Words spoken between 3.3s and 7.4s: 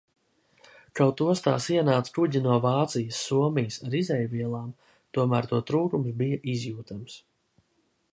Somijas ar izejvielām, tomēr to trūkums bija izjūtams.